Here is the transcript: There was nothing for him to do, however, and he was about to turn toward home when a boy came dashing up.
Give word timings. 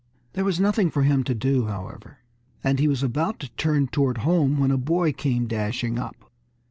There 0.33 0.43
was 0.43 0.59
nothing 0.59 0.89
for 0.89 1.03
him 1.03 1.23
to 1.25 1.35
do, 1.35 1.67
however, 1.67 2.17
and 2.63 2.79
he 2.79 2.87
was 2.87 3.03
about 3.03 3.37
to 3.41 3.51
turn 3.51 3.85
toward 3.85 4.17
home 4.17 4.57
when 4.57 4.71
a 4.71 4.75
boy 4.79 5.13
came 5.13 5.45
dashing 5.45 5.99
up. 5.99 6.31